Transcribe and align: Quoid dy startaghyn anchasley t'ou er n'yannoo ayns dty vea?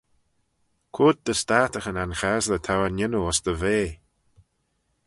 Quoid 0.93 1.17
dy 1.25 1.33
startaghyn 1.41 2.01
anchasley 2.03 2.61
t'ou 2.65 2.81
er 2.85 2.93
n'yannoo 2.93 3.27
ayns 3.27 3.39
dty 3.45 3.53
vea? 3.61 3.89